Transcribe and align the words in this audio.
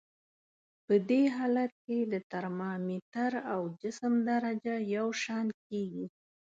په 0.85 0.95
دې 1.09 1.23
حالت 1.37 1.71
کې 1.85 1.97
د 2.13 2.13
ترمامتر 2.31 3.31
او 3.53 3.61
جسم 3.81 4.13
درجه 4.29 4.75
یو 4.95 5.07
شان 5.23 5.47
کیږي. 5.67 6.05